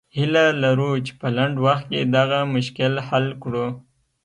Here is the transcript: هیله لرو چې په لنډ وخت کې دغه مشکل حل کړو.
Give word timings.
هیله 0.17 0.45
لرو 0.63 0.91
چې 1.05 1.11
په 1.19 1.27
لنډ 1.37 1.55
وخت 1.65 1.85
کې 1.91 2.09
دغه 2.17 2.39
مشکل 2.55 2.93
حل 3.07 3.27
کړو. 3.43 3.67